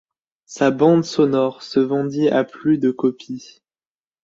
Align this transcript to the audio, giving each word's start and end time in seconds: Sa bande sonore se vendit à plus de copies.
Sa 0.47 0.71
bande 0.71 1.05
sonore 1.05 1.61
se 1.61 1.79
vendit 1.79 2.29
à 2.29 2.43
plus 2.43 2.79
de 2.79 2.89
copies. 2.89 3.61